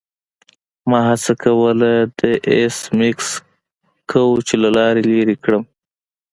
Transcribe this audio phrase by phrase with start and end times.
[0.89, 3.27] ما هڅه کوله د ایس میکس
[4.11, 5.63] کوچ له لارې لیرې کړم